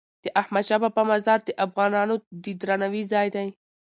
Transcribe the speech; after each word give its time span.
د 0.23 0.25
احمدشاه 0.41 0.81
بابا 0.83 1.03
مزار 1.11 1.39
د 1.43 1.49
افغانانو 1.65 2.15
د 2.43 2.45
درناوي 2.61 3.03
ځای 3.13 3.27
دی. 3.35 3.47